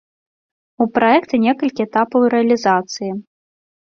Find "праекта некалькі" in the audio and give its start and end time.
0.95-1.81